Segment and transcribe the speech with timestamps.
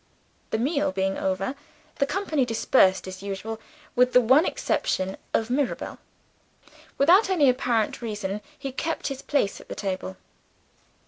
[0.49, 1.53] The meal being over,
[1.97, 3.61] the company dispersed as usual
[3.95, 5.99] with the one exception of Mirabel.
[6.97, 10.17] Without any apparent reason, he kept his place at the table.